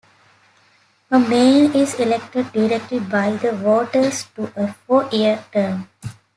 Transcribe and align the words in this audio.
A 1.11 1.19
mayor 1.19 1.69
is 1.77 1.93
elected 1.99 2.51
directly 2.53 2.97
by 2.99 3.33
the 3.33 3.51
voters 3.51 4.23
to 4.35 4.51
a 4.55 4.73
four-year 4.87 5.45
term. 5.51 5.87